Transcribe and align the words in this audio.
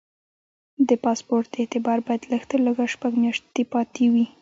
د 0.87 0.89
پاسپورټ 1.03 1.49
اعتبار 1.61 1.97
باید 2.07 2.21
لږ 2.31 2.43
تر 2.51 2.59
لږه 2.65 2.85
شپږ 2.93 3.13
میاشتې 3.23 3.63
پاتې 3.73 4.05
وي. 4.13 4.25